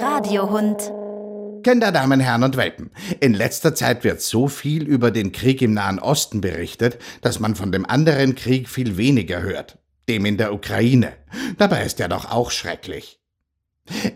Radiohund. 0.00 0.92
Kinderdamen, 1.64 2.20
Herren 2.20 2.44
und 2.44 2.56
Welpen, 2.56 2.90
in 3.18 3.34
letzter 3.34 3.74
Zeit 3.74 4.04
wird 4.04 4.20
so 4.20 4.46
viel 4.46 4.86
über 4.86 5.10
den 5.10 5.32
Krieg 5.32 5.60
im 5.60 5.74
Nahen 5.74 5.98
Osten 5.98 6.40
berichtet, 6.40 6.98
dass 7.20 7.40
man 7.40 7.56
von 7.56 7.72
dem 7.72 7.84
anderen 7.84 8.34
Krieg 8.34 8.68
viel 8.68 8.96
weniger 8.96 9.42
hört, 9.42 9.78
dem 10.08 10.24
in 10.24 10.36
der 10.36 10.54
Ukraine. 10.54 11.12
Dabei 11.58 11.84
ist 11.84 11.98
er 12.00 12.08
doch 12.08 12.30
auch 12.30 12.50
schrecklich. 12.50 13.18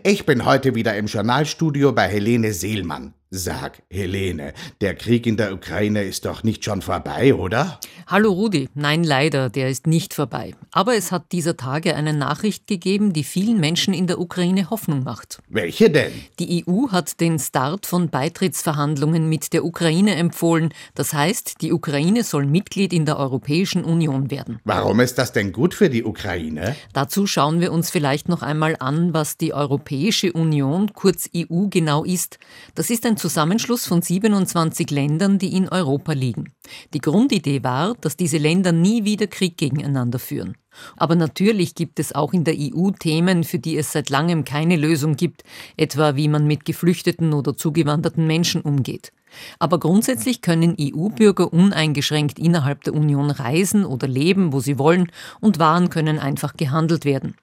Ich 0.03 0.25
bin 0.25 0.45
heute 0.45 0.73
wieder 0.73 0.95
im 0.95 1.07
Journalstudio 1.07 1.91
bei 1.91 2.07
Helene 2.07 2.53
Seelmann. 2.53 3.13
Sag, 3.37 3.83
Helene, 3.89 4.53
der 4.79 4.95
Krieg 4.95 5.27
in 5.27 5.35
der 5.35 5.53
Ukraine 5.53 6.03
ist 6.03 6.23
doch 6.23 6.43
nicht 6.43 6.63
schon 6.63 6.81
vorbei, 6.81 7.35
oder? 7.35 7.81
Hallo 8.07 8.31
Rudi, 8.31 8.69
nein 8.75 9.03
leider, 9.03 9.49
der 9.49 9.69
ist 9.69 9.87
nicht 9.87 10.13
vorbei. 10.13 10.53
Aber 10.71 10.95
es 10.95 11.11
hat 11.11 11.33
dieser 11.33 11.57
Tage 11.57 11.95
eine 11.95 12.13
Nachricht 12.13 12.65
gegeben, 12.67 13.11
die 13.11 13.25
vielen 13.25 13.59
Menschen 13.59 13.93
in 13.93 14.07
der 14.07 14.19
Ukraine 14.19 14.69
Hoffnung 14.69 15.03
macht. 15.03 15.39
Welche 15.49 15.89
denn? 15.89 16.13
Die 16.39 16.63
EU 16.65 16.91
hat 16.91 17.19
den 17.19 17.37
Start 17.39 17.85
von 17.85 18.09
Beitrittsverhandlungen 18.09 19.27
mit 19.27 19.51
der 19.51 19.65
Ukraine 19.65 20.15
empfohlen. 20.15 20.73
Das 20.93 21.13
heißt, 21.13 21.61
die 21.61 21.73
Ukraine 21.73 22.23
soll 22.23 22.45
Mitglied 22.45 22.93
in 22.93 23.05
der 23.05 23.17
Europäischen 23.17 23.83
Union 23.83 24.31
werden. 24.31 24.59
Warum 24.63 25.01
ist 25.01 25.17
das 25.17 25.33
denn 25.33 25.51
gut 25.51 25.73
für 25.73 25.89
die 25.89 26.05
Ukraine? 26.05 26.75
Dazu 26.93 27.27
schauen 27.27 27.59
wir 27.59 27.73
uns 27.73 27.89
vielleicht 27.89 28.29
noch 28.29 28.43
einmal 28.43 28.77
an, 28.79 29.13
was 29.13 29.35
die 29.35 29.53
Europäische 29.53 30.31
Union, 30.31 30.93
kurz 30.93 31.29
EU, 31.35 31.67
genau 31.69 32.05
ist. 32.05 32.39
Das 32.75 32.89
ist 32.89 33.05
ein 33.05 33.17
Zusammenschluss 33.25 33.87
von 33.87 34.03
27 34.03 34.91
Ländern, 34.91 35.39
die 35.39 35.55
in 35.55 35.67
Europa 35.67 36.13
liegen. 36.13 36.53
Die 36.93 36.99
Grundidee 36.99 37.63
war, 37.63 37.95
dass 37.99 38.15
diese 38.15 38.37
Länder 38.37 38.71
nie 38.71 39.03
wieder 39.03 39.25
Krieg 39.25 39.57
gegeneinander 39.57 40.19
führen. 40.19 40.55
Aber 40.97 41.15
natürlich 41.15 41.75
gibt 41.75 41.99
es 41.99 42.13
auch 42.13 42.33
in 42.33 42.43
der 42.43 42.55
EU 42.57 42.91
Themen, 42.91 43.43
für 43.43 43.59
die 43.59 43.77
es 43.77 43.91
seit 43.91 44.09
langem 44.09 44.43
keine 44.43 44.75
Lösung 44.75 45.15
gibt, 45.15 45.43
etwa 45.77 46.15
wie 46.15 46.27
man 46.27 46.47
mit 46.47 46.65
geflüchteten 46.65 47.33
oder 47.33 47.55
zugewanderten 47.57 48.27
Menschen 48.27 48.61
umgeht. 48.61 49.11
Aber 49.59 49.79
grundsätzlich 49.79 50.41
können 50.41 50.75
EU-Bürger 50.79 51.51
uneingeschränkt 51.51 52.39
innerhalb 52.39 52.83
der 52.83 52.93
Union 52.93 53.31
reisen 53.31 53.85
oder 53.85 54.07
leben, 54.07 54.53
wo 54.53 54.59
sie 54.59 54.77
wollen, 54.77 55.11
und 55.41 55.59
Waren 55.59 55.89
können 55.89 56.19
einfach 56.19 56.55
gehandelt 56.55 57.05
werden. 57.05 57.35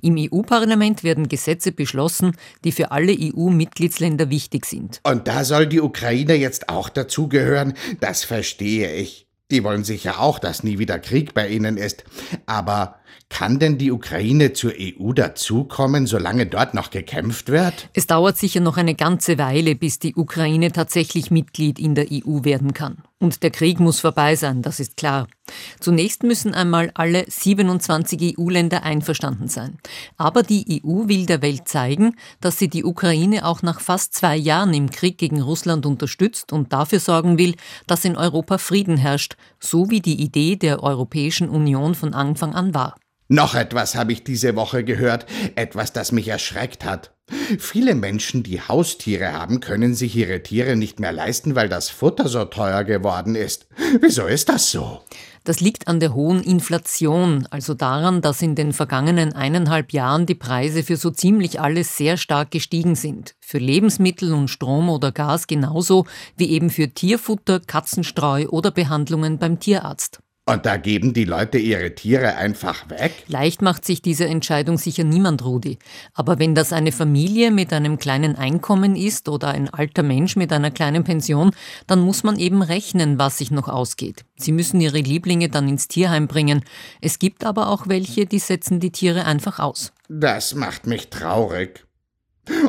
Im 0.00 0.16
EU-Parlament 0.18 1.04
werden 1.04 1.28
Gesetze 1.28 1.72
beschlossen, 1.72 2.32
die 2.64 2.72
für 2.72 2.90
alle 2.90 3.16
EU-Mitgliedsländer 3.18 4.30
wichtig 4.30 4.64
sind. 4.66 5.00
Und 5.04 5.28
da 5.28 5.44
soll 5.44 5.66
die 5.66 5.80
Ukraine 5.80 6.34
jetzt 6.34 6.68
auch 6.68 6.88
dazugehören? 6.88 7.74
Das 8.00 8.24
verstehe 8.24 8.94
ich. 8.94 9.27
Die 9.50 9.64
wollen 9.64 9.82
sicher 9.82 10.20
auch, 10.20 10.38
dass 10.38 10.62
nie 10.62 10.78
wieder 10.78 10.98
Krieg 10.98 11.32
bei 11.32 11.48
ihnen 11.48 11.78
ist. 11.78 12.04
Aber 12.44 12.96
kann 13.30 13.58
denn 13.58 13.78
die 13.78 13.90
Ukraine 13.90 14.52
zur 14.52 14.72
EU 14.78 15.12
dazukommen, 15.12 16.06
solange 16.06 16.46
dort 16.46 16.74
noch 16.74 16.90
gekämpft 16.90 17.48
wird? 17.48 17.88
Es 17.94 18.06
dauert 18.06 18.36
sicher 18.36 18.60
noch 18.60 18.76
eine 18.76 18.94
ganze 18.94 19.38
Weile, 19.38 19.74
bis 19.74 19.98
die 19.98 20.14
Ukraine 20.14 20.72
tatsächlich 20.72 21.30
Mitglied 21.30 21.78
in 21.78 21.94
der 21.94 22.06
EU 22.10 22.44
werden 22.44 22.74
kann. 22.74 22.98
Und 23.18 23.42
der 23.42 23.50
Krieg 23.50 23.80
muss 23.80 24.00
vorbei 24.00 24.36
sein, 24.36 24.62
das 24.62 24.80
ist 24.80 24.96
klar. 24.96 25.26
Zunächst 25.80 26.22
müssen 26.22 26.54
einmal 26.54 26.90
alle 26.94 27.24
27 27.28 28.38
EU-Länder 28.38 28.82
einverstanden 28.82 29.48
sein. 29.48 29.78
Aber 30.16 30.42
die 30.42 30.82
EU 30.84 31.08
will 31.08 31.26
der 31.26 31.42
Welt 31.42 31.68
zeigen, 31.68 32.16
dass 32.40 32.58
sie 32.58 32.68
die 32.68 32.84
Ukraine 32.84 33.46
auch 33.46 33.62
nach 33.62 33.80
fast 33.80 34.14
zwei 34.14 34.36
Jahren 34.36 34.74
im 34.74 34.90
Krieg 34.90 35.18
gegen 35.18 35.40
Russland 35.40 35.86
unterstützt 35.86 36.52
und 36.52 36.72
dafür 36.72 37.00
sorgen 37.00 37.38
will, 37.38 37.54
dass 37.86 38.04
in 38.04 38.16
Europa 38.16 38.58
Frieden 38.58 38.96
herrscht, 38.96 39.36
so 39.60 39.90
wie 39.90 40.00
die 40.00 40.20
Idee 40.20 40.56
der 40.56 40.82
Europäischen 40.82 41.48
Union 41.48 41.94
von 41.94 42.14
Anfang 42.14 42.54
an 42.54 42.74
war. 42.74 42.96
Noch 43.28 43.54
etwas 43.54 43.94
habe 43.94 44.12
ich 44.12 44.24
diese 44.24 44.56
Woche 44.56 44.84
gehört, 44.84 45.26
etwas, 45.54 45.92
das 45.92 46.12
mich 46.12 46.28
erschreckt 46.28 46.84
hat. 46.86 47.12
Viele 47.58 47.94
Menschen, 47.94 48.42
die 48.42 48.62
Haustiere 48.62 49.32
haben, 49.32 49.60
können 49.60 49.94
sich 49.94 50.16
ihre 50.16 50.42
Tiere 50.42 50.76
nicht 50.76 50.98
mehr 50.98 51.12
leisten, 51.12 51.54
weil 51.54 51.68
das 51.68 51.90
Futter 51.90 52.26
so 52.28 52.46
teuer 52.46 52.84
geworden 52.84 53.34
ist. 53.34 53.66
Wieso 54.00 54.26
ist 54.26 54.48
das 54.48 54.70
so? 54.70 55.02
Das 55.48 55.60
liegt 55.60 55.88
an 55.88 55.98
der 55.98 56.12
hohen 56.12 56.42
Inflation, 56.42 57.46
also 57.48 57.72
daran, 57.72 58.20
dass 58.20 58.42
in 58.42 58.54
den 58.54 58.74
vergangenen 58.74 59.32
eineinhalb 59.32 59.94
Jahren 59.94 60.26
die 60.26 60.34
Preise 60.34 60.82
für 60.82 60.98
so 60.98 61.10
ziemlich 61.10 61.58
alles 61.58 61.96
sehr 61.96 62.18
stark 62.18 62.50
gestiegen 62.50 62.96
sind. 62.96 63.34
Für 63.40 63.56
Lebensmittel 63.56 64.34
und 64.34 64.48
Strom 64.48 64.90
oder 64.90 65.10
Gas 65.10 65.46
genauso 65.46 66.04
wie 66.36 66.50
eben 66.50 66.68
für 66.68 66.90
Tierfutter, 66.90 67.60
Katzenstreu 67.60 68.46
oder 68.48 68.70
Behandlungen 68.70 69.38
beim 69.38 69.58
Tierarzt. 69.58 70.20
Und 70.48 70.64
da 70.64 70.78
geben 70.78 71.12
die 71.12 71.26
Leute 71.26 71.58
ihre 71.58 71.94
Tiere 71.94 72.36
einfach 72.36 72.88
weg? 72.88 73.12
Leicht 73.26 73.60
macht 73.60 73.84
sich 73.84 74.00
diese 74.00 74.24
Entscheidung 74.24 74.78
sicher 74.78 75.04
niemand, 75.04 75.44
Rudi. 75.44 75.78
Aber 76.14 76.38
wenn 76.38 76.54
das 76.54 76.72
eine 76.72 76.90
Familie 76.90 77.50
mit 77.50 77.70
einem 77.70 77.98
kleinen 77.98 78.34
Einkommen 78.34 78.96
ist 78.96 79.28
oder 79.28 79.48
ein 79.48 79.68
alter 79.68 80.02
Mensch 80.02 80.36
mit 80.36 80.50
einer 80.50 80.70
kleinen 80.70 81.04
Pension, 81.04 81.50
dann 81.86 82.00
muss 82.00 82.24
man 82.24 82.38
eben 82.38 82.62
rechnen, 82.62 83.18
was 83.18 83.36
sich 83.36 83.50
noch 83.50 83.68
ausgeht. 83.68 84.24
Sie 84.36 84.52
müssen 84.52 84.80
ihre 84.80 85.00
Lieblinge 85.00 85.50
dann 85.50 85.68
ins 85.68 85.86
Tierheim 85.86 86.28
bringen. 86.28 86.64
Es 87.02 87.18
gibt 87.18 87.44
aber 87.44 87.68
auch 87.68 87.86
welche, 87.86 88.24
die 88.24 88.38
setzen 88.38 88.80
die 88.80 88.90
Tiere 88.90 89.26
einfach 89.26 89.58
aus. 89.58 89.92
Das 90.08 90.54
macht 90.54 90.86
mich 90.86 91.10
traurig. 91.10 91.84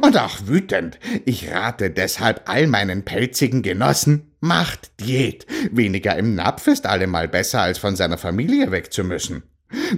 Und 0.02 0.18
auch 0.18 0.38
wütend. 0.46 1.00
Ich 1.26 1.52
rate 1.52 1.90
deshalb 1.90 2.50
all 2.50 2.68
meinen 2.68 3.06
pelzigen 3.06 3.62
Genossen, 3.62 4.32
macht 4.40 4.92
Diät. 5.00 5.46
Weniger 5.72 6.16
im 6.18 6.36
Napf 6.36 6.68
ist 6.68 6.86
allemal 6.86 7.28
besser, 7.28 7.62
als 7.62 7.78
von 7.78 7.96
seiner 7.96 8.18
Familie 8.18 8.72
weg 8.72 8.94
zu 8.94 9.04
müssen. 9.04 9.44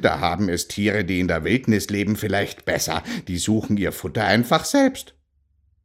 Da 0.01 0.19
haben 0.19 0.49
es 0.49 0.67
Tiere, 0.67 1.05
die 1.05 1.19
in 1.19 1.27
der 1.27 1.43
Wildnis 1.43 1.89
leben, 1.89 2.15
vielleicht 2.15 2.65
besser. 2.65 3.03
Die 3.27 3.37
suchen 3.37 3.77
ihr 3.77 3.91
Futter 3.91 4.25
einfach 4.25 4.65
selbst. 4.65 5.13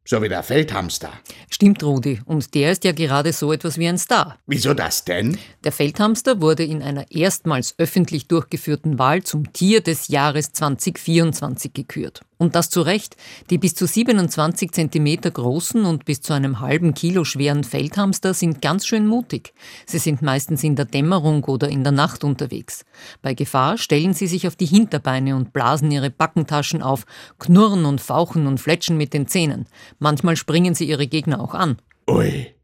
So 0.09 0.21
wie 0.21 0.29
der 0.29 0.41
Feldhamster. 0.41 1.11
Stimmt, 1.49 1.83
Rudi. 1.83 2.21
Und 2.23 2.53
der 2.55 2.71
ist 2.71 2.85
ja 2.85 2.93
gerade 2.93 3.33
so 3.33 3.51
etwas 3.51 3.77
wie 3.77 3.89
ein 3.89 3.97
Star. 3.97 4.39
Wieso 4.45 4.73
das 4.73 5.03
denn? 5.03 5.37
Der 5.65 5.73
Feldhamster 5.73 6.39
wurde 6.39 6.63
in 6.63 6.81
einer 6.81 7.11
erstmals 7.11 7.75
öffentlich 7.77 8.29
durchgeführten 8.29 8.99
Wahl 8.99 9.23
zum 9.23 9.51
Tier 9.51 9.81
des 9.81 10.07
Jahres 10.07 10.53
2024 10.53 11.73
gekürt. 11.73 12.21
Und 12.37 12.55
das 12.55 12.69
zu 12.69 12.81
Recht. 12.81 13.15
Die 13.49 13.57
bis 13.57 13.73
zu 13.73 13.87
27 13.87 14.71
Zentimeter 14.71 15.31
großen 15.31 15.85
und 15.85 16.05
bis 16.05 16.21
zu 16.21 16.33
einem 16.33 16.59
halben 16.59 16.93
Kilo 16.93 17.23
schweren 17.23 17.63
Feldhamster 17.63 18.33
sind 18.33 18.61
ganz 18.61 18.85
schön 18.85 19.07
mutig. 19.07 19.53
Sie 19.85 19.97
sind 19.97 20.21
meistens 20.21 20.63
in 20.63 20.75
der 20.75 20.85
Dämmerung 20.85 21.43
oder 21.45 21.67
in 21.69 21.83
der 21.83 21.93
Nacht 21.93 22.23
unterwegs. 22.23 22.85
Bei 23.21 23.33
Gefahr 23.33 23.77
stellen 23.77 24.13
sie 24.13 24.27
sich 24.27 24.47
auf 24.47 24.55
die 24.55 24.65
Hinterbeine 24.65 25.35
und 25.35 25.51
blasen 25.51 25.89
ihre 25.89 26.11
Backentaschen 26.11 26.83
auf, 26.83 27.05
knurren 27.39 27.85
und 27.85 28.01
fauchen 28.01 28.45
und 28.45 28.59
fletschen 28.59 28.97
mit 28.97 29.13
den 29.13 29.27
Zähnen. 29.27 29.65
Manchmal 29.97 30.35
springen 30.35 30.75
sie 30.75 30.87
ihre 30.87 31.07
Gegner 31.07 31.39
auch 31.41 31.55
an. 31.55 31.77
Ui. 32.09 32.56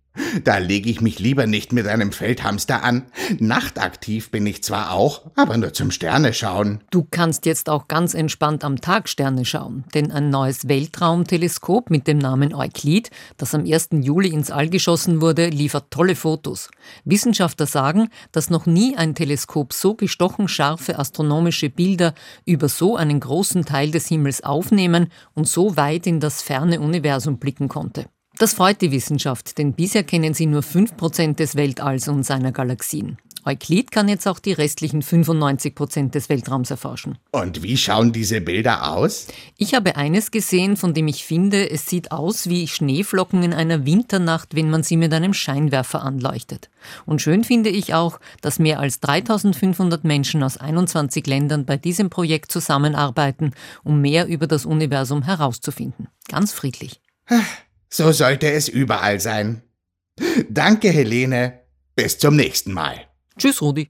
Da 0.43 0.57
lege 0.57 0.89
ich 0.89 1.01
mich 1.01 1.19
lieber 1.19 1.47
nicht 1.47 1.73
mit 1.73 1.87
einem 1.87 2.11
Feldhamster 2.11 2.83
an. 2.83 3.03
Nachtaktiv 3.39 4.29
bin 4.29 4.45
ich 4.45 4.63
zwar 4.63 4.91
auch, 4.91 5.21
aber 5.35 5.57
nur 5.57 5.73
zum 5.73 5.89
Sterne 5.91 6.33
schauen. 6.33 6.81
Du 6.91 7.05
kannst 7.09 7.45
jetzt 7.45 7.69
auch 7.69 7.87
ganz 7.87 8.13
entspannt 8.13 8.63
am 8.63 8.79
Tag 8.79 9.09
Sterne 9.09 9.45
schauen, 9.45 9.85
denn 9.93 10.11
ein 10.11 10.29
neues 10.29 10.67
Weltraumteleskop 10.67 11.89
mit 11.89 12.07
dem 12.07 12.19
Namen 12.19 12.53
Euklid, 12.53 13.09
das 13.37 13.55
am 13.55 13.65
1. 13.65 13.89
Juli 14.01 14.29
ins 14.29 14.51
All 14.51 14.69
geschossen 14.69 15.21
wurde, 15.21 15.47
liefert 15.49 15.89
tolle 15.89 16.15
Fotos. 16.15 16.69
Wissenschaftler 17.05 17.65
sagen, 17.65 18.09
dass 18.31 18.49
noch 18.49 18.65
nie 18.65 18.95
ein 18.95 19.15
Teleskop 19.15 19.73
so 19.73 19.95
gestochen 19.95 20.47
scharfe 20.47 20.99
astronomische 20.99 21.69
Bilder 21.69 22.13
über 22.45 22.69
so 22.69 22.95
einen 22.95 23.19
großen 23.19 23.65
Teil 23.65 23.91
des 23.91 24.07
Himmels 24.07 24.43
aufnehmen 24.43 25.07
und 25.33 25.47
so 25.47 25.75
weit 25.75 26.05
in 26.05 26.19
das 26.19 26.41
ferne 26.41 26.79
Universum 26.79 27.37
blicken 27.39 27.67
konnte. 27.67 28.05
Das 28.43 28.55
freut 28.55 28.81
die 28.81 28.91
Wissenschaft, 28.91 29.57
denn 29.57 29.71
bisher 29.71 30.03
kennen 30.03 30.33
sie 30.33 30.47
nur 30.47 30.63
5% 30.63 31.35
des 31.35 31.55
Weltalls 31.55 32.09
und 32.09 32.23
seiner 32.23 32.51
Galaxien. 32.51 33.17
Euklid 33.45 33.89
kann 33.89 34.09
jetzt 34.09 34.27
auch 34.27 34.37
die 34.37 34.51
restlichen 34.51 35.01
95% 35.01 36.09
des 36.09 36.27
Weltraums 36.27 36.69
erforschen. 36.69 37.17
Und 37.31 37.63
wie 37.63 37.77
schauen 37.77 38.11
diese 38.11 38.41
Bilder 38.41 38.91
aus? 38.91 39.27
Ich 39.57 39.73
habe 39.73 39.95
eines 39.95 40.29
gesehen, 40.29 40.75
von 40.75 40.93
dem 40.93 41.07
ich 41.07 41.23
finde, 41.23 41.69
es 41.69 41.85
sieht 41.85 42.11
aus 42.11 42.49
wie 42.49 42.67
Schneeflocken 42.67 43.43
in 43.43 43.53
einer 43.53 43.85
Winternacht, 43.85 44.55
wenn 44.55 44.69
man 44.69 44.83
sie 44.83 44.97
mit 44.97 45.13
einem 45.13 45.33
Scheinwerfer 45.33 46.03
anleuchtet. 46.03 46.69
Und 47.05 47.21
schön 47.21 47.45
finde 47.45 47.69
ich 47.69 47.93
auch, 47.93 48.19
dass 48.41 48.59
mehr 48.59 48.81
als 48.81 48.99
3500 48.99 50.03
Menschen 50.03 50.43
aus 50.43 50.57
21 50.57 51.25
Ländern 51.27 51.65
bei 51.65 51.77
diesem 51.77 52.09
Projekt 52.09 52.51
zusammenarbeiten, 52.51 53.51
um 53.85 54.01
mehr 54.01 54.27
über 54.27 54.47
das 54.47 54.65
Universum 54.65 55.23
herauszufinden. 55.23 56.09
Ganz 56.27 56.51
friedlich. 56.51 56.99
So 57.93 58.11
sollte 58.11 58.51
es 58.51 58.69
überall 58.69 59.19
sein. 59.19 59.61
Danke, 60.49 60.89
Helene. 60.89 61.59
Bis 61.95 62.17
zum 62.17 62.35
nächsten 62.35 62.73
Mal. 62.73 63.07
Tschüss, 63.37 63.61
Rudi. 63.61 63.81